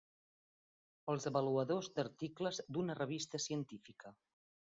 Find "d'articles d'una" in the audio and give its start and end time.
1.99-2.97